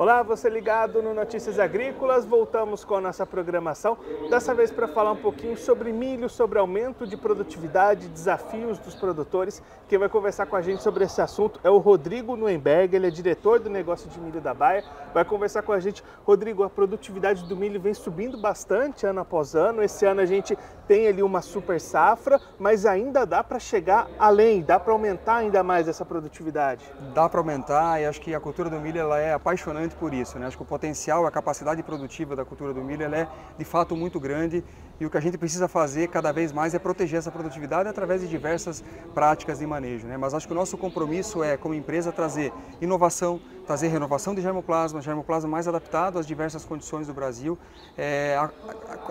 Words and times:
Olá, 0.00 0.22
você 0.22 0.48
ligado 0.48 1.02
no 1.02 1.12
Notícias 1.12 1.58
Agrícolas. 1.58 2.24
Voltamos 2.24 2.86
com 2.86 2.94
a 2.94 3.02
nossa 3.02 3.26
programação, 3.26 3.98
dessa 4.30 4.54
vez 4.54 4.70
para 4.70 4.88
falar 4.88 5.12
um 5.12 5.16
pouquinho 5.16 5.58
sobre 5.58 5.92
milho, 5.92 6.26
sobre 6.26 6.58
aumento 6.58 7.06
de 7.06 7.18
produtividade, 7.18 8.08
desafios 8.08 8.78
dos 8.78 8.94
produtores. 8.94 9.62
Quem 9.90 9.98
vai 9.98 10.08
conversar 10.08 10.46
com 10.46 10.56
a 10.56 10.62
gente 10.62 10.82
sobre 10.82 11.04
esse 11.04 11.20
assunto 11.20 11.60
é 11.62 11.68
o 11.68 11.76
Rodrigo 11.76 12.34
Nuenberg, 12.34 12.96
ele 12.96 13.08
é 13.08 13.10
diretor 13.10 13.60
do 13.60 13.68
negócio 13.68 14.08
de 14.08 14.18
milho 14.18 14.40
da 14.40 14.54
Baia. 14.54 14.82
Vai 15.12 15.22
conversar 15.22 15.60
com 15.60 15.72
a 15.72 15.78
gente. 15.78 16.02
Rodrigo, 16.24 16.62
a 16.62 16.70
produtividade 16.70 17.44
do 17.44 17.54
milho 17.54 17.78
vem 17.78 17.92
subindo 17.92 18.38
bastante 18.38 19.04
ano 19.04 19.20
após 19.20 19.54
ano. 19.54 19.82
Esse 19.82 20.06
ano 20.06 20.22
a 20.22 20.26
gente 20.26 20.56
tem 20.90 21.06
ali 21.06 21.22
uma 21.22 21.40
super 21.40 21.80
safra, 21.80 22.40
mas 22.58 22.84
ainda 22.84 23.24
dá 23.24 23.44
para 23.44 23.60
chegar 23.60 24.08
além, 24.18 24.60
dá 24.60 24.80
para 24.80 24.92
aumentar 24.92 25.36
ainda 25.36 25.62
mais 25.62 25.86
essa 25.86 26.04
produtividade. 26.04 26.84
Dá 27.14 27.28
para 27.28 27.38
aumentar 27.38 28.00
e 28.00 28.06
acho 28.06 28.20
que 28.20 28.34
a 28.34 28.40
cultura 28.40 28.68
do 28.68 28.80
milho 28.80 28.98
ela 28.98 29.16
é 29.20 29.32
apaixonante 29.32 29.94
por 29.94 30.12
isso. 30.12 30.36
Né? 30.36 30.48
Acho 30.48 30.56
que 30.56 30.64
o 30.64 30.66
potencial, 30.66 31.24
a 31.24 31.30
capacidade 31.30 31.80
produtiva 31.84 32.34
da 32.34 32.44
cultura 32.44 32.74
do 32.74 32.82
milho 32.82 33.04
ela 33.04 33.18
é 33.18 33.28
de 33.56 33.64
fato 33.64 33.94
muito 33.94 34.18
grande 34.18 34.64
e 35.00 35.06
o 35.06 35.10
que 35.10 35.16
a 35.16 35.20
gente 35.20 35.38
precisa 35.38 35.66
fazer 35.66 36.08
cada 36.08 36.30
vez 36.30 36.52
mais 36.52 36.74
é 36.74 36.78
proteger 36.78 37.18
essa 37.18 37.30
produtividade 37.30 37.88
através 37.88 38.20
de 38.20 38.28
diversas 38.28 38.84
práticas 39.14 39.58
de 39.58 39.66
manejo. 39.66 40.06
Né? 40.06 40.18
Mas 40.18 40.34
acho 40.34 40.46
que 40.46 40.52
o 40.52 40.56
nosso 40.56 40.76
compromisso 40.76 41.42
é, 41.42 41.56
como 41.56 41.74
empresa, 41.74 42.12
trazer 42.12 42.52
inovação, 42.82 43.40
trazer 43.66 43.88
renovação 43.88 44.34
de 44.34 44.42
germoplasma, 44.42 45.00
germoplasma 45.00 45.48
mais 45.48 45.66
adaptado 45.66 46.18
às 46.18 46.26
diversas 46.26 46.64
condições 46.64 47.06
do 47.06 47.14
Brasil, 47.14 47.58
é, 47.96 48.36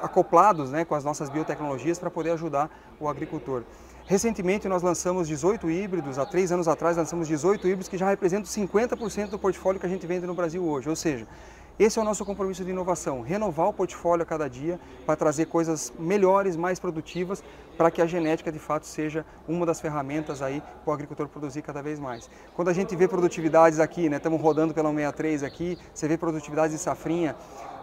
acoplados 0.01 0.69
né, 0.69 0.85
com 0.85 0.93
as 0.93 1.03
nossas 1.03 1.27
biotecnologias 1.29 1.97
para 1.97 2.11
poder 2.11 2.31
ajudar 2.31 2.69
o 2.99 3.09
agricultor. 3.09 3.63
Recentemente 4.05 4.67
nós 4.67 4.81
lançamos 4.81 5.27
18 5.27 5.69
híbridos, 5.69 6.17
há 6.17 6.25
três 6.25 6.51
anos 6.51 6.67
atrás 6.67 6.97
lançamos 6.97 7.27
18 7.27 7.67
híbridos 7.67 7.87
que 7.87 7.95
já 7.95 8.09
representam 8.09 8.45
50% 8.45 9.29
do 9.29 9.37
portfólio 9.37 9.79
que 9.79 9.85
a 9.85 9.89
gente 9.89 10.05
vende 10.07 10.25
no 10.25 10.33
Brasil 10.33 10.63
hoje. 10.63 10.89
Ou 10.89 10.95
seja, 10.95 11.27
esse 11.79 11.97
é 11.97 12.01
o 12.01 12.05
nosso 12.05 12.25
compromisso 12.25 12.65
de 12.65 12.71
inovação, 12.71 13.21
renovar 13.21 13.69
o 13.69 13.73
portfólio 13.73 14.23
a 14.23 14.25
cada 14.25 14.49
dia 14.49 14.77
para 15.05 15.15
trazer 15.15 15.45
coisas 15.45 15.93
melhores, 15.97 16.57
mais 16.57 16.77
produtivas, 16.77 17.41
para 17.77 17.89
que 17.89 18.01
a 18.01 18.05
genética 18.05 18.51
de 18.51 18.59
fato 18.59 18.85
seja 18.85 19.25
uma 19.47 19.65
das 19.65 19.79
ferramentas 19.79 20.41
aí 20.41 20.61
para 20.83 20.91
o 20.91 20.93
agricultor 20.93 21.29
produzir 21.29 21.61
cada 21.61 21.81
vez 21.81 21.97
mais. 21.97 22.29
Quando 22.53 22.67
a 22.67 22.73
gente 22.73 22.93
vê 22.97 23.07
produtividades 23.07 23.79
aqui, 23.79 24.09
né, 24.09 24.17
estamos 24.17 24.41
rodando 24.41 24.73
pela 24.73 24.89
63 24.89 25.41
aqui, 25.41 25.77
você 25.93 26.05
vê 26.05 26.17
produtividades 26.17 26.75
de 26.75 26.83
safrinha, 26.83 27.33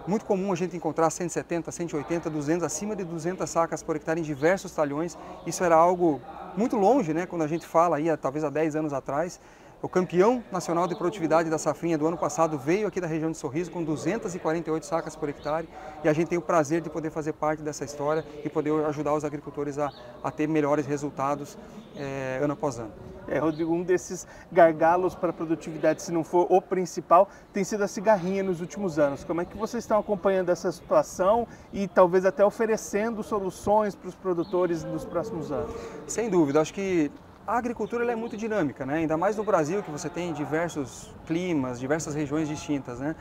muito 0.07 0.27
comum 0.27 0.53
a 0.53 0.55
gente 0.55 0.77
encontrar 0.77 1.09
170, 1.09 1.73
180, 1.73 2.29
200, 2.29 2.65
acima 2.65 2.95
de 2.95 3.03
200 3.03 3.49
sacas 3.49 3.83
por 3.83 3.97
hectare 3.97 4.21
em 4.21 4.23
diversos 4.23 4.73
talhões. 4.73 5.17
Isso 5.47 5.65
era 5.65 5.75
algo 5.75 6.21
muito 6.55 6.77
longe, 6.77 7.15
né, 7.15 7.25
quando 7.25 7.43
a 7.43 7.49
gente 7.49 7.67
fala 7.67 7.97
aí, 7.97 8.15
talvez 8.19 8.45
há 8.45 8.51
10 8.51 8.77
anos 8.77 8.93
atrás. 8.93 9.41
O 9.83 9.91
campeão 9.91 10.43
nacional 10.51 10.87
de 10.87 10.97
produtividade 10.97 11.51
da 11.51 11.59
safrinha 11.59 11.99
do 11.99 12.07
ano 12.07 12.17
passado 12.17 12.59
veio 12.59 12.89
aqui 12.89 12.99
da 12.99 13.07
região 13.07 13.31
de 13.31 13.37
Sorriso 13.37 13.71
com 13.71 13.85
248 13.85 14.87
sacas 14.87 15.15
por 15.15 15.29
hectare 15.29 15.69
e 16.03 16.09
a 16.09 16.15
gente 16.15 16.29
tem 16.29 16.39
o 16.39 16.43
prazer 16.43 16.81
de 16.81 16.89
poder 16.89 17.11
fazer 17.11 17.35
parte 17.35 17.63
dessa 17.63 17.85
história 17.85 18.25
e 18.43 18.49
poder 18.49 18.73
ajudar 18.87 19.13
os 19.13 19.23
agricultores 19.23 19.79
a, 19.79 19.93
a 20.25 20.31
ter 20.31 20.49
melhores 20.49 20.87
resultados 20.87 21.59
é, 21.95 22.41
ano 22.43 22.55
após 22.55 22.79
ano. 22.79 22.91
É, 23.29 23.39
Rodrigo, 23.39 23.71
um 23.71 23.83
desses 23.83 24.27
gargalos 24.51 25.15
para 25.15 25.29
a 25.29 25.33
produtividade, 25.33 26.01
se 26.01 26.11
não 26.11 26.25
for 26.25 26.47
o 26.49 26.63
principal, 26.63 27.29
tem 27.53 27.63
sido 27.63 27.83
a 27.85 27.89
cigarrinha 27.89 28.43
nos 28.43 28.63
últimos 28.63 28.99
anos. 28.99 29.25
Como 29.25 29.43
é 29.43 29.45
que 29.45 29.59
vocês 29.59 29.85
estão 29.85 29.99
acompanhando 29.99 30.49
essa 30.49 30.73
situação 30.73 31.47
e 31.71 31.87
talvez 31.87 32.25
até 32.25 32.43
oferecendo 32.45 33.23
soluções 33.23 33.95
para 33.95 34.09
os 34.09 34.15
produtores 34.15 34.85
nos 34.85 35.05
próximos 35.05 35.53
anos? 35.53 35.71
Sem 36.07 36.31
dúvida, 36.31 36.63
acho 36.63 36.73
que 36.73 37.11
a 37.47 37.57
agricultura 37.57 38.11
é 38.11 38.17
muito 38.17 38.37
dinâmica, 38.37 38.85
né? 38.85 38.97
ainda 38.97 39.17
mais 39.17 39.37
no 39.37 39.45
Brasil, 39.45 39.83
que 39.83 39.91
você 39.91 40.09
tem 40.09 40.33
diversos 40.33 41.15
climas, 41.27 41.79
diversas 41.79 42.13
regiões 42.13 42.49
distintas. 42.49 42.99
Né? 42.99 43.15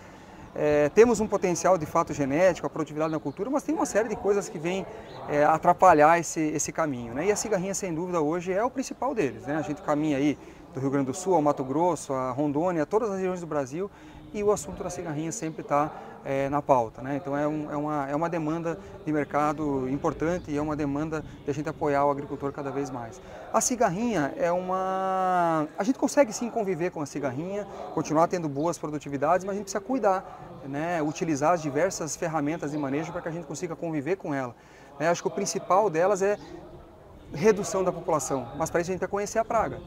É, 0.55 0.89
temos 0.89 1.19
um 1.19 1.27
potencial 1.27 1.77
de 1.77 1.85
fato 1.85 2.11
genético, 2.11 2.65
a 2.65 2.69
produtividade 2.69 3.11
na 3.11 3.19
cultura, 3.19 3.51
mas 3.51 3.61
tem 3.61 3.75
uma 3.75 3.85
série 3.85 4.09
de 4.09 4.15
coisas 4.15 4.49
que 4.49 4.57
vêm 4.57 4.83
é, 5.29 5.43
atrapalhar 5.43 6.17
esse, 6.17 6.39
esse 6.39 6.71
caminho. 6.71 7.13
Né? 7.13 7.27
E 7.27 7.31
a 7.31 7.35
cigarrinha, 7.35 7.75
sem 7.75 7.93
dúvida, 7.93 8.19
hoje 8.19 8.51
é 8.51 8.63
o 8.63 8.69
principal 8.69 9.13
deles. 9.13 9.43
Né? 9.43 9.57
A 9.57 9.61
gente 9.61 9.83
caminha 9.83 10.17
aí 10.17 10.35
do 10.73 10.79
Rio 10.79 10.89
Grande 10.89 11.05
do 11.05 11.13
Sul 11.13 11.35
ao 11.35 11.41
Mato 11.41 11.63
Grosso, 11.63 12.11
a 12.11 12.31
Rondônia, 12.31 12.83
todas 12.83 13.11
as 13.11 13.17
regiões 13.17 13.41
do 13.41 13.47
Brasil, 13.47 13.91
e 14.33 14.43
o 14.43 14.51
assunto 14.51 14.83
da 14.83 14.89
cigarrinha 14.89 15.31
sempre 15.31 15.61
está 15.61 15.91
é, 16.25 16.49
na 16.49 16.61
pauta. 16.61 17.01
Né? 17.01 17.17
Então 17.17 17.37
é, 17.37 17.47
um, 17.47 17.71
é, 17.71 17.77
uma, 17.77 18.09
é 18.09 18.15
uma 18.15 18.29
demanda 18.29 18.77
de 19.05 19.13
mercado 19.13 19.87
importante 19.89 20.49
e 20.49 20.57
é 20.57 20.61
uma 20.61 20.75
demanda 20.75 21.23
de 21.43 21.51
a 21.51 21.53
gente 21.53 21.69
apoiar 21.69 22.05
o 22.05 22.11
agricultor 22.11 22.51
cada 22.51 22.71
vez 22.71 22.89
mais. 22.89 23.21
A 23.53 23.61
cigarrinha 23.61 24.33
é 24.35 24.51
uma... 24.51 25.67
A 25.77 25.83
gente 25.83 25.99
consegue 25.99 26.33
sim 26.33 26.49
conviver 26.49 26.89
com 26.89 27.01
a 27.01 27.05
cigarrinha, 27.05 27.65
continuar 27.93 28.27
tendo 28.27 28.49
boas 28.49 28.77
produtividades, 28.77 29.45
mas 29.45 29.53
a 29.53 29.57
gente 29.57 29.65
precisa 29.65 29.83
cuidar, 29.83 30.61
né? 30.65 31.01
utilizar 31.01 31.53
as 31.53 31.61
diversas 31.61 32.15
ferramentas 32.15 32.71
de 32.71 32.77
manejo 32.77 33.11
para 33.11 33.21
que 33.21 33.29
a 33.29 33.31
gente 33.31 33.45
consiga 33.45 33.75
conviver 33.75 34.15
com 34.15 34.33
ela. 34.33 34.55
Né? 34.99 35.07
Acho 35.07 35.21
que 35.21 35.27
o 35.27 35.31
principal 35.31 35.89
delas 35.89 36.21
é 36.21 36.37
redução 37.33 37.83
da 37.83 37.91
população, 37.91 38.47
mas 38.57 38.69
para 38.69 38.81
isso 38.81 38.89
a 38.89 38.93
gente 38.93 38.99
precisa 38.99 39.11
conhecer 39.11 39.39
a 39.39 39.45
praga. 39.45 39.79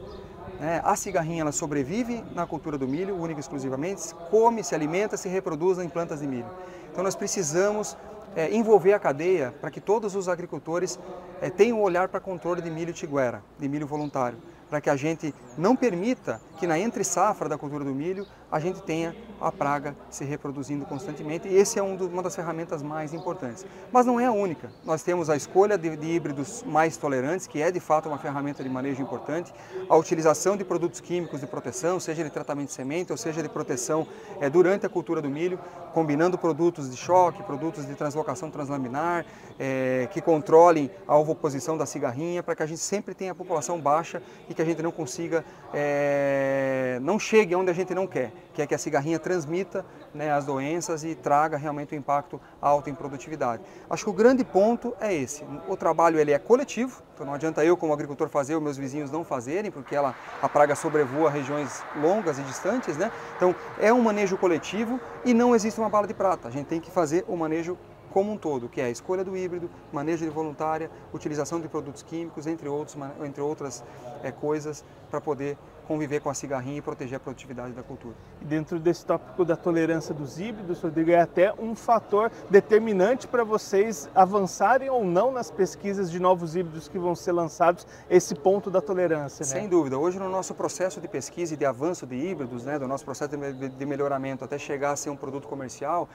Né? 0.59 0.81
A 0.83 0.95
cigarrinha 0.95 1.41
ela 1.41 1.51
sobrevive 1.51 2.23
na 2.33 2.45
cultura 2.45 2.77
do 2.77 2.87
milho, 2.87 3.15
única 3.15 3.39
e 3.39 3.41
exclusivamente, 3.41 4.13
come, 4.29 4.63
se 4.63 4.75
alimenta, 4.75 5.17
se 5.17 5.29
reproduz 5.29 5.79
em 5.79 5.87
plantas 5.87 6.19
de 6.19 6.27
milho. 6.27 6.49
Então 6.91 7.03
nós 7.03 7.15
precisamos 7.15 7.95
é, 8.35 8.53
envolver 8.53 8.93
a 8.93 8.99
cadeia 8.99 9.53
para 9.61 9.71
que 9.71 9.79
todos 9.79 10.15
os 10.15 10.27
agricultores 10.27 10.99
é, 11.41 11.49
tenham 11.49 11.79
um 11.79 11.81
olhar 11.81 12.09
para 12.09 12.19
controle 12.19 12.61
de 12.61 12.69
milho 12.69 12.93
tiguera, 12.93 13.41
de 13.57 13.69
milho 13.69 13.87
voluntário 13.87 14.37
para 14.69 14.79
que 14.79 14.89
a 14.89 14.95
gente 14.95 15.33
não 15.57 15.75
permita 15.75 16.39
que 16.59 16.67
na 16.67 16.77
entre 16.77 17.03
safra 17.03 17.49
da 17.49 17.57
cultura 17.57 17.83
do 17.83 17.93
milho 17.93 18.25
a 18.51 18.59
gente 18.59 18.81
tenha 18.81 19.15
a 19.39 19.51
praga 19.51 19.95
se 20.09 20.25
reproduzindo 20.25 20.85
constantemente. 20.85 21.47
E 21.47 21.55
esse 21.55 21.79
é 21.79 21.83
um 21.83 21.95
do, 21.95 22.07
uma 22.07 22.21
das 22.21 22.35
ferramentas 22.35 22.81
mais 22.81 23.13
importantes. 23.13 23.65
Mas 23.91 24.05
não 24.05 24.19
é 24.19 24.25
a 24.25 24.31
única. 24.31 24.69
Nós 24.83 25.01
temos 25.01 25.29
a 25.29 25.35
escolha 25.35 25.77
de, 25.77 25.95
de, 25.95 26.07
híbridos 26.07 26.63
mais 26.63 26.97
tolerantes, 26.97 27.47
que 27.47 27.61
é 27.61 27.71
de 27.71 27.79
fato 27.79 28.09
uma 28.09 28.17
ferramenta 28.17 28.63
de 28.63 28.69
manejo 28.69 29.01
importante, 29.01 29.53
a 29.87 29.95
utilização 29.95 30.57
de 30.57 30.63
produtos 30.63 30.99
químicos 30.99 31.39
de 31.39 31.47
proteção, 31.47 31.99
seja 31.99 32.23
de 32.23 32.29
tratamento 32.29 32.67
de 32.67 32.73
semente 32.73 33.11
ou 33.11 33.17
seja 33.17 33.41
de 33.41 33.49
proteção 33.49 34.05
é, 34.41 34.49
durante 34.49 34.85
a 34.85 34.89
cultura 34.89 35.21
do 35.21 35.29
milho, 35.29 35.59
combinando 35.93 36.37
produtos 36.37 36.89
de 36.89 36.97
choque, 36.97 37.41
produtos 37.43 37.85
de 37.85 37.95
translocação 37.95 38.51
translaminar, 38.51 39.25
é, 39.57 40.07
que 40.11 40.21
controlem 40.21 40.91
a 41.07 41.17
ovoposição 41.17 41.77
da 41.77 41.85
cigarrinha, 41.85 42.43
para 42.43 42.55
que 42.55 42.63
a 42.63 42.65
gente 42.65 42.81
sempre 42.81 43.13
tenha 43.13 43.31
a 43.31 43.35
população 43.35 43.79
baixa 43.79 44.21
e 44.47 44.53
que 44.53 44.61
a 44.61 44.65
gente 44.65 44.81
não 44.81 44.91
consiga, 44.91 45.43
é, 45.73 46.99
não 47.01 47.17
chegue 47.17 47.55
onde 47.55 47.71
a 47.71 47.73
gente 47.73 47.93
não 47.93 48.05
quer, 48.05 48.31
que 48.53 48.61
é 48.61 48.67
que 48.67 48.75
a 48.75 48.77
cigarrinha 48.77 49.19
transmita 49.19 49.85
né, 50.13 50.31
as 50.31 50.45
doenças 50.45 51.03
e 51.03 51.15
traga 51.15 51.57
realmente 51.57 51.93
um 51.93 51.97
impacto 51.97 52.39
alto 52.61 52.89
em 52.89 52.95
produtividade. 52.95 53.63
Acho 53.89 54.03
que 54.03 54.09
o 54.09 54.13
grande 54.13 54.43
ponto 54.43 54.95
é 54.99 55.13
esse. 55.13 55.43
O 55.67 55.77
trabalho 55.77 56.19
ele 56.19 56.31
é 56.31 56.39
coletivo, 56.39 57.01
então 57.13 57.25
não 57.25 57.33
adianta 57.33 57.63
eu 57.63 57.77
como 57.77 57.93
agricultor 57.93 58.29
fazer 58.29 58.55
ou 58.55 58.61
meus 58.61 58.77
vizinhos 58.77 59.11
não 59.11 59.23
fazerem, 59.23 59.71
porque 59.71 59.95
ela, 59.95 60.15
a 60.41 60.49
praga 60.49 60.75
sobrevoa 60.75 61.29
regiões 61.29 61.83
longas 62.01 62.39
e 62.39 62.43
distantes, 62.43 62.97
né? 62.97 63.11
Então 63.35 63.55
é 63.79 63.91
um 63.93 64.01
manejo 64.01 64.37
coletivo 64.37 64.99
e 65.25 65.33
não 65.33 65.55
existe 65.55 65.79
uma 65.79 65.89
bala 65.89 66.07
de 66.07 66.13
prata. 66.13 66.47
A 66.47 66.51
gente 66.51 66.67
tem 66.67 66.79
que 66.79 66.91
fazer 66.91 67.25
o 67.27 67.35
manejo 67.35 67.77
como 68.09 68.31
um 68.31 68.37
todo, 68.37 68.67
que 68.67 68.81
é 68.81 68.85
a 68.85 68.89
escolha 68.89 69.23
do 69.23 69.37
híbrido, 69.37 69.69
manejo 69.91 70.25
de 70.25 70.31
voluntária, 70.31 70.89
utilização 71.13 71.59
de 71.59 71.67
produtos 71.67 72.01
químicos, 72.01 72.47
entre, 72.47 72.67
outros, 72.67 72.97
entre 73.23 73.41
outras 73.41 73.83
é, 74.23 74.31
coisas, 74.31 74.83
para 75.09 75.21
poder 75.21 75.57
conviver 75.89 76.21
com 76.21 76.29
a 76.29 76.35
cigarrinha 76.35 76.77
e 76.77 76.81
proteger 76.83 77.17
a 77.17 77.19
produtividade 77.19 77.73
da 77.73 77.81
cultura. 77.81 78.13
E 78.39 78.45
dentro 78.45 78.79
desse 78.79 79.03
tópico 79.03 79.43
da 79.43 79.55
tolerância 79.55 80.13
dos 80.13 80.39
híbridos, 80.39 80.79
Rodrigo, 80.79 81.09
é 81.09 81.19
até 81.19 81.51
um 81.57 81.73
fator 81.73 82.31
determinante 82.47 83.27
para 83.27 83.43
vocês 83.43 84.07
avançarem 84.13 84.87
ou 84.87 85.03
não 85.03 85.31
nas 85.31 85.49
pesquisas 85.49 86.11
de 86.11 86.19
novos 86.19 86.55
híbridos 86.55 86.87
que 86.87 86.99
vão 86.99 87.15
ser 87.15 87.31
lançados, 87.31 87.87
esse 88.07 88.35
ponto 88.35 88.69
da 88.69 88.81
tolerância. 88.81 89.43
Né? 89.43 89.49
Sem 89.49 89.67
dúvida. 89.67 89.97
Hoje, 89.97 90.19
no 90.19 90.29
nosso 90.29 90.53
processo 90.53 91.01
de 91.01 91.07
pesquisa 91.07 91.55
e 91.55 91.57
de 91.57 91.65
avanço 91.65 92.05
de 92.05 92.15
híbridos, 92.15 92.65
né, 92.65 92.77
do 92.77 92.87
nosso 92.87 93.03
processo 93.03 93.31
de 93.35 93.85
melhoramento 93.87 94.45
até 94.45 94.59
chegar 94.59 94.91
a 94.91 94.95
ser 94.95 95.09
um 95.09 95.17
produto 95.17 95.47
comercial, 95.47 96.07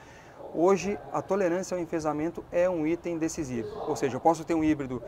Hoje, 0.57 0.97
a 1.11 1.21
tolerância 1.21 1.75
ao 1.75 1.83
enfesamento 1.83 2.41
é 2.49 2.69
um 2.69 2.87
item 2.87 3.17
decisivo. 3.17 3.67
Ou 3.89 3.95
seja, 3.95 4.15
eu 4.15 4.21
posso 4.21 4.45
ter 4.45 4.53
um 4.53 4.63
híbrido 4.63 5.03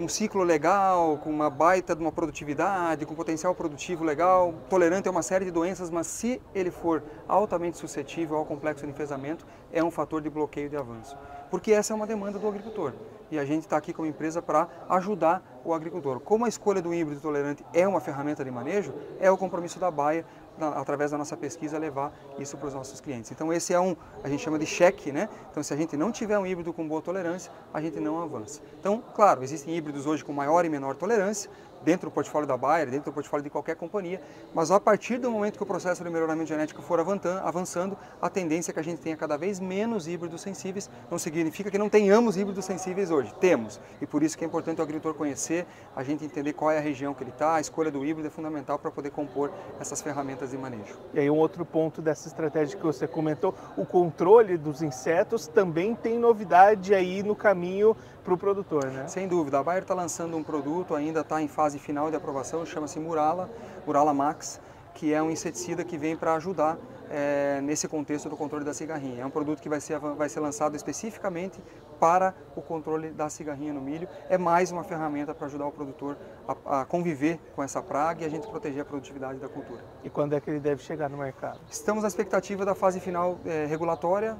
um 0.00 0.08
ciclo 0.08 0.42
legal, 0.42 1.18
com 1.18 1.28
uma 1.28 1.50
baita 1.50 1.94
de 1.94 2.00
uma 2.00 2.10
produtividade, 2.10 3.04
com 3.04 3.14
potencial 3.14 3.54
produtivo 3.54 4.02
legal, 4.02 4.54
tolerante 4.70 5.06
a 5.06 5.10
uma 5.10 5.22
série 5.22 5.44
de 5.44 5.50
doenças, 5.50 5.90
mas 5.90 6.06
se 6.06 6.40
ele 6.54 6.70
for 6.70 7.02
altamente 7.28 7.76
suscetível 7.76 8.38
ao 8.38 8.46
complexo 8.46 8.86
de 8.86 8.90
enfesamento, 8.90 9.46
é 9.70 9.84
um 9.84 9.90
fator 9.90 10.22
de 10.22 10.30
bloqueio 10.30 10.70
de 10.70 10.76
avanço. 10.76 11.18
Porque 11.50 11.70
essa 11.70 11.92
é 11.92 11.96
uma 11.96 12.06
demanda 12.06 12.38
do 12.38 12.48
agricultor. 12.48 12.94
E 13.30 13.38
a 13.38 13.44
gente 13.44 13.64
está 13.64 13.76
aqui 13.76 13.92
como 13.92 14.08
empresa 14.08 14.40
para 14.40 14.68
ajudar 14.88 15.60
o 15.64 15.74
agricultor. 15.74 16.18
Como 16.18 16.46
a 16.46 16.48
escolha 16.48 16.80
do 16.80 16.94
híbrido 16.94 17.20
tolerante 17.20 17.64
é 17.74 17.86
uma 17.86 18.00
ferramenta 18.00 18.42
de 18.42 18.50
manejo, 18.50 18.94
é 19.20 19.30
o 19.30 19.36
compromisso 19.36 19.78
da 19.78 19.90
Baia 19.90 20.24
através 20.58 21.10
da 21.10 21.18
nossa 21.18 21.36
pesquisa, 21.36 21.78
levar 21.78 22.12
isso 22.38 22.56
para 22.56 22.68
os 22.68 22.74
nossos 22.74 23.00
clientes. 23.00 23.30
Então 23.30 23.52
esse 23.52 23.72
é 23.72 23.80
um, 23.80 23.96
a 24.22 24.28
gente 24.28 24.42
chama 24.42 24.58
de 24.58 24.66
cheque, 24.66 25.12
né? 25.12 25.28
Então 25.50 25.62
se 25.62 25.72
a 25.72 25.76
gente 25.76 25.96
não 25.96 26.12
tiver 26.12 26.38
um 26.38 26.46
híbrido 26.46 26.72
com 26.72 26.86
boa 26.86 27.02
tolerância, 27.02 27.50
a 27.72 27.80
gente 27.80 27.98
não 28.00 28.22
avança. 28.22 28.60
Então, 28.78 29.02
claro, 29.14 29.42
existem 29.42 29.76
híbridos 29.76 30.06
hoje 30.06 30.24
com 30.24 30.32
maior 30.32 30.64
e 30.64 30.68
menor 30.68 30.94
tolerância, 30.94 31.50
dentro 31.82 32.10
do 32.10 32.12
portfólio 32.12 32.46
da 32.46 32.56
Bayer, 32.56 32.90
dentro 32.90 33.10
do 33.10 33.14
portfólio 33.14 33.42
de 33.42 33.50
qualquer 33.50 33.76
companhia, 33.76 34.20
mas 34.54 34.70
a 34.70 34.78
partir 34.78 35.18
do 35.18 35.30
momento 35.30 35.56
que 35.56 35.62
o 35.62 35.66
processo 35.66 36.04
de 36.04 36.10
melhoramento 36.10 36.48
genético 36.48 36.82
for 36.82 37.00
avançando, 37.00 37.96
a 38.20 38.28
tendência 38.28 38.70
é 38.70 38.74
que 38.74 38.80
a 38.80 38.82
gente 38.82 39.00
tenha 39.00 39.16
cada 39.16 39.36
vez 39.36 39.58
menos 39.58 40.06
híbridos 40.06 40.40
sensíveis, 40.42 40.90
não 41.10 41.18
significa 41.18 41.70
que 41.70 41.78
não 41.78 41.88
tenhamos 41.88 42.36
híbridos 42.36 42.64
sensíveis 42.64 43.10
hoje, 43.10 43.32
temos, 43.40 43.80
e 44.00 44.06
por 44.06 44.22
isso 44.22 44.36
que 44.36 44.44
é 44.44 44.46
importante 44.46 44.80
o 44.80 44.82
agricultor 44.82 45.14
conhecer, 45.14 45.66
a 45.96 46.02
gente 46.02 46.24
entender 46.24 46.52
qual 46.52 46.70
é 46.70 46.78
a 46.78 46.80
região 46.80 47.14
que 47.14 47.22
ele 47.22 47.30
está, 47.30 47.54
a 47.54 47.60
escolha 47.60 47.90
do 47.90 48.04
híbrido 48.04 48.28
é 48.28 48.30
fundamental 48.30 48.78
para 48.78 48.90
poder 48.90 49.10
compor 49.10 49.50
essas 49.80 50.02
ferramentas 50.02 50.49
de 50.50 50.58
manejo. 50.58 50.98
E 51.14 51.20
aí 51.20 51.30
um 51.30 51.36
outro 51.36 51.64
ponto 51.64 52.02
dessa 52.02 52.28
estratégia 52.28 52.76
que 52.76 52.84
você 52.84 53.06
comentou, 53.06 53.54
o 53.76 53.84
controle 53.84 54.56
dos 54.56 54.82
insetos 54.82 55.46
também 55.46 55.94
tem 55.94 56.18
novidade 56.18 56.94
aí 56.94 57.22
no 57.22 57.34
caminho 57.34 57.96
para 58.22 58.34
o 58.34 58.38
produtor, 58.38 58.86
né? 58.86 59.06
Sem 59.08 59.26
dúvida, 59.26 59.58
a 59.58 59.62
Bayer 59.62 59.82
está 59.82 59.94
lançando 59.94 60.36
um 60.36 60.42
produto, 60.42 60.94
ainda 60.94 61.20
está 61.20 61.40
em 61.40 61.48
fase 61.48 61.78
final 61.78 62.10
de 62.10 62.16
aprovação, 62.16 62.64
chama-se 62.66 62.98
Murala, 62.98 63.48
Murala 63.86 64.12
Max, 64.12 64.60
que 64.94 65.14
é 65.14 65.22
um 65.22 65.30
inseticida 65.30 65.84
que 65.84 65.96
vem 65.96 66.16
para 66.16 66.34
ajudar 66.34 66.76
é, 67.10 67.60
nesse 67.60 67.88
contexto 67.88 68.28
do 68.28 68.36
controle 68.36 68.64
da 68.64 68.72
cigarrinha. 68.72 69.22
É 69.22 69.26
um 69.26 69.30
produto 69.30 69.60
que 69.60 69.68
vai 69.68 69.80
ser, 69.80 69.98
vai 69.98 70.28
ser 70.28 70.40
lançado 70.40 70.76
especificamente 70.76 71.60
para 71.98 72.34
o 72.56 72.62
controle 72.62 73.10
da 73.10 73.28
cigarrinha 73.28 73.72
no 73.72 73.80
milho. 73.80 74.08
É 74.28 74.38
mais 74.38 74.70
uma 74.70 74.84
ferramenta 74.84 75.34
para 75.34 75.46
ajudar 75.46 75.66
o 75.66 75.72
produtor 75.72 76.16
a, 76.46 76.80
a, 76.80 76.84
conviver 76.84 77.38
com 77.54 77.62
essa 77.62 77.82
praga 77.82 78.22
e 78.22 78.26
a 78.26 78.30
gente 78.30 78.46
proteger 78.46 78.82
a 78.82 78.84
produtividade 78.84 79.38
da 79.38 79.48
cultura. 79.48 79.84
E 80.04 80.08
quando 80.08 80.34
é 80.34 80.40
que 80.40 80.48
ele 80.48 80.60
deve 80.60 80.82
chegar 80.82 81.10
no 81.10 81.18
mercado? 81.18 81.60
Estamos 81.70 82.02
na 82.02 82.08
expectativa 82.08 82.64
da 82.64 82.74
fase 82.74 83.00
final 83.00 83.38
é, 83.44 83.66
regulatória. 83.66 84.38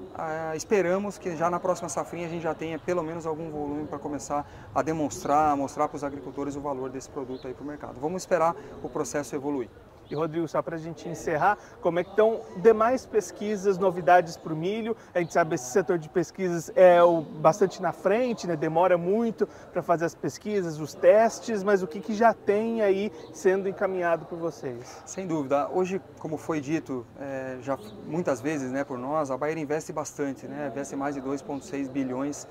Esperamos 0.55 1.19
que 1.19 1.37
já 1.37 1.50
na 1.50 1.58
próxima 1.58 1.88
safrinha 1.88 2.26
a 2.26 2.31
gente 2.31 2.43
já 2.43 2.55
tenha 2.55 2.78
pelo 2.78 3.02
menos 3.02 3.26
algum 3.26 3.50
volume 3.50 3.87
para 3.87 3.99
começar 3.99 4.49
a 4.75 4.82
demonstrar, 4.82 5.52
a 5.52 5.56
mostrar 5.56 5.88
para 5.88 5.96
os 5.96 6.05
agricultores 6.05 6.56
o 6.56 6.61
valor 6.61 6.90
desse 6.90 7.11
produto 7.11 7.49
aí 7.49 7.55
para 7.55 7.64
o 7.64 7.67
mercado. 7.67 8.00
Vamos 8.00 8.22
esperar 8.22 8.55
o 8.82 8.88
processo 8.88 9.34
evoluir. 9.34 9.69
E 10.10 10.14
Rodrigo, 10.14 10.48
só 10.48 10.60
para 10.60 10.76
a 10.76 10.78
gente 10.78 11.08
encerrar, 11.08 11.56
como 11.80 12.00
é 12.00 12.04
que 12.04 12.10
estão 12.10 12.40
demais 12.56 13.06
pesquisas, 13.06 13.78
novidades 13.78 14.36
para 14.36 14.52
o 14.52 14.56
milho? 14.56 14.96
A 15.14 15.20
gente 15.20 15.32
sabe 15.32 15.50
que 15.50 15.54
esse 15.54 15.70
setor 15.70 15.98
de 15.98 16.08
pesquisas 16.08 16.72
é 16.74 16.98
bastante 17.38 17.80
na 17.80 17.92
frente, 17.92 18.46
né? 18.46 18.56
demora 18.56 18.98
muito 18.98 19.46
para 19.72 19.82
fazer 19.82 20.06
as 20.06 20.14
pesquisas, 20.14 20.80
os 20.80 20.94
testes, 20.94 21.62
mas 21.62 21.82
o 21.82 21.86
que, 21.86 22.00
que 22.00 22.14
já 22.14 22.34
tem 22.34 22.82
aí 22.82 23.12
sendo 23.32 23.68
encaminhado 23.68 24.26
por 24.26 24.36
vocês? 24.36 25.00
Sem 25.06 25.26
dúvida. 25.26 25.68
Hoje, 25.72 26.00
como 26.18 26.36
foi 26.36 26.60
dito 26.60 27.06
é, 27.18 27.58
já 27.62 27.78
muitas 28.06 28.40
vezes 28.40 28.72
né, 28.72 28.82
por 28.82 28.98
nós, 28.98 29.30
a 29.30 29.36
Bayer 29.36 29.58
investe 29.58 29.92
bastante, 29.92 30.46
né? 30.46 30.68
investe 30.72 30.96
mais 30.96 31.14
de 31.14 31.22
2,6 31.22 31.88
bilhões 31.88 32.48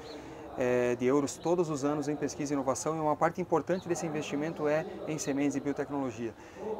de 0.98 1.06
euros 1.06 1.38
todos 1.38 1.70
os 1.70 1.86
anos 1.86 2.08
em 2.08 2.16
pesquisa 2.16 2.54
e 2.54 2.56
inovação 2.56 2.98
e 2.98 3.00
uma 3.00 3.16
parte 3.16 3.40
importante 3.40 3.88
desse 3.88 4.06
investimento 4.06 4.68
é 4.68 4.86
em 5.08 5.18
sementes 5.18 5.56
e 5.56 5.60
biotecnologia. 5.60 6.34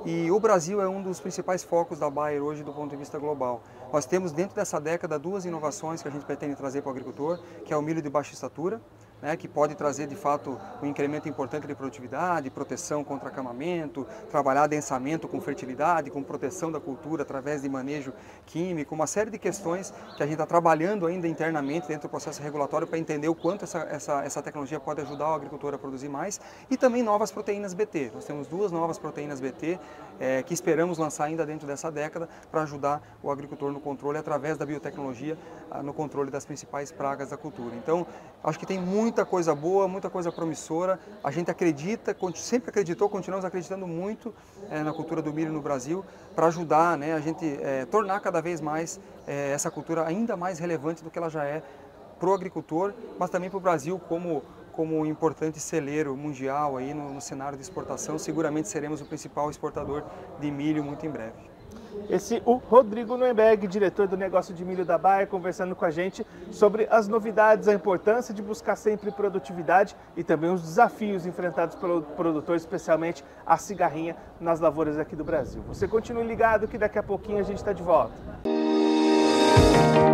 E 0.06 0.30
o 0.32 0.40
Brasil 0.40 0.82
é 0.82 0.88
um 0.88 1.02
dos 1.02 1.20
principais 1.20 1.64
focos 1.64 1.98
da 2.00 2.10
Bayer 2.10 2.44
hoje 2.44 2.64
do 2.64 2.74
ponto 2.74 2.90
de 2.90 2.98
vista 2.98 3.18
global. 3.18 3.62
Nós 3.92 4.06
temos 4.06 4.32
dentro 4.32 4.56
dessa 4.56 4.80
década 4.80 5.18
duas 5.18 5.46
inovações 5.46 6.02
que 6.02 6.08
a 6.08 6.12
gente 6.12 6.26
pretende 6.26 6.56
trazer 6.56 6.82
para 6.82 6.90
o 6.90 6.92
agricultor, 6.92 7.40
que 7.66 7.74
é 7.74 7.78
o 7.78 7.82
milho 7.82 8.02
de 8.02 8.10
baixa 8.10 8.34
estatura, 8.34 8.82
né, 9.22 9.36
que 9.36 9.48
pode 9.48 9.76
trazer 9.76 10.08
de 10.08 10.16
fato 10.16 10.60
um 10.82 10.86
incremento 10.86 11.28
importante 11.28 11.68
de 11.68 11.76
produtividade, 11.76 12.50
proteção 12.50 13.04
contra 13.04 13.30
acamamento, 13.30 14.06
trabalhar 14.30 14.68
densamento 14.68 15.28
com 15.28 15.40
fertilidade, 15.42 16.10
com 16.10 16.24
proteção 16.24 16.72
da 16.72 16.80
cultura 16.80 17.24
através 17.24 17.62
de 17.62 17.70
manejo 17.70 18.14
químico, 18.46 18.96
uma 18.96 19.08
série 19.08 19.30
de 19.30 19.38
questões 19.38 19.94
que 20.16 20.24
a 20.24 20.26
gente 20.26 20.34
está 20.34 20.46
trabalhando 20.46 21.06
ainda 21.06 21.28
internamente 21.28 21.88
dentro 21.88 22.08
do 22.08 22.12
processo 22.12 22.42
regulatório 22.42 22.88
para 22.88 22.98
entender 22.98 23.28
o 23.28 23.36
quanto 23.36 23.64
essa, 23.64 23.80
essa, 23.90 24.24
essa 24.24 24.42
tecnologia 24.42 24.80
pode 24.80 25.02
ajudar 25.02 25.30
o 25.30 25.34
agricultor 25.34 25.74
a 25.74 25.78
produzir 25.78 26.10
mais 26.10 26.40
e 26.70 26.78
também 26.78 27.04
novas 27.04 27.32
proteínas 27.32 27.74
BT. 27.74 28.12
Nós 28.14 28.26
temos 28.26 28.48
duas 28.48 28.72
novas 28.72 28.98
proteínas 28.98 29.40
BT 29.40 29.80
é, 30.20 30.44
que 30.44 30.54
esperamos 30.54 30.98
lançar 30.98 31.26
ainda 31.26 31.46
dentro 31.46 31.68
dessa 31.68 31.92
década 31.92 32.28
para 32.52 32.64
ajudar 32.64 33.02
o 33.22 33.32
agricultor 33.32 33.72
no 33.72 33.80
controle 33.80 34.18
através 34.18 34.58
da 34.58 34.66
biotecnologia 34.66 35.38
no 35.84 35.94
controle 35.94 36.32
das 36.32 36.46
principais 36.46 36.92
pragas 36.92 37.30
da 37.30 37.38
cultura. 37.38 37.76
Então, 37.76 38.06
acho 38.44 38.58
que 38.58 38.66
tem 38.66 38.80
muito 38.80 39.09
muita 39.10 39.26
coisa 39.26 39.56
boa, 39.56 39.88
muita 39.88 40.08
coisa 40.08 40.32
promissora. 40.32 41.00
A 41.24 41.32
gente 41.32 41.50
acredita, 41.50 42.16
sempre 42.36 42.70
acreditou, 42.70 43.10
continuamos 43.10 43.44
acreditando 43.44 43.88
muito 43.88 44.32
é, 44.70 44.84
na 44.84 44.94
cultura 44.94 45.20
do 45.20 45.34
milho 45.34 45.52
no 45.52 45.62
Brasil 45.62 46.06
para 46.36 46.46
ajudar 46.46 46.96
né, 46.96 47.14
a 47.14 47.20
gente 47.20 47.44
é, 47.60 47.86
tornar 47.86 48.20
cada 48.20 48.40
vez 48.40 48.62
mais 48.62 49.00
é, 49.28 49.52
essa 49.52 49.72
cultura 49.72 50.06
ainda 50.06 50.38
mais 50.38 50.60
relevante 50.60 51.04
do 51.04 51.10
que 51.10 51.18
ela 51.18 51.30
já 51.30 51.44
é 51.44 51.64
para 52.20 52.30
o 52.30 52.34
agricultor, 52.34 52.94
mas 53.18 53.32
também 53.32 53.50
para 53.50 53.58
o 53.58 53.62
Brasil 53.62 54.00
como 54.08 54.44
como 54.72 55.06
importante 55.06 55.60
celeiro 55.60 56.16
mundial 56.16 56.78
aí 56.78 56.94
no, 56.94 57.14
no 57.14 57.20
cenário 57.20 57.58
de 57.58 57.64
exportação. 57.64 58.18
Seguramente 58.18 58.70
seremos 58.70 59.02
o 59.02 59.06
principal 59.06 59.50
exportador 59.50 60.04
de 60.40 60.50
milho 60.50 60.82
muito 60.82 61.06
em 61.06 61.10
breve. 61.10 61.49
Esse 62.10 62.42
o 62.46 62.56
Rodrigo 62.56 63.18
Noemberg, 63.18 63.68
diretor 63.68 64.08
do 64.08 64.18
negócio 64.18 64.54
de 64.54 64.64
milho 64.64 64.86
da 64.86 64.98
Baia, 64.98 65.26
conversando 65.26 65.76
com 65.76 65.86
a 65.86 65.92
gente 65.92 66.26
sobre 66.52 66.88
as 66.92 67.08
novidades, 67.08 67.68
a 67.68 67.74
importância 67.74 68.34
de 68.34 68.42
buscar 68.42 68.76
sempre 68.76 69.12
produtividade 69.12 69.96
e 70.16 70.24
também 70.24 70.52
os 70.52 70.62
desafios 70.62 71.26
enfrentados 71.26 71.76
pelo 71.76 72.02
produtor, 72.02 72.56
especialmente 72.56 73.24
a 73.46 73.58
cigarrinha 73.58 74.16
nas 74.40 74.60
lavouras 74.60 74.98
aqui 74.98 75.16
do 75.16 75.24
Brasil. 75.24 75.62
Você 75.68 75.88
continue 75.88 76.24
ligado 76.24 76.68
que 76.68 76.78
daqui 76.78 77.00
a 77.00 77.04
pouquinho 77.04 77.40
a 77.40 77.44
gente 77.44 77.58
está 77.58 77.74
de 77.74 77.84
volta. 77.84 78.14
Música 79.80 80.09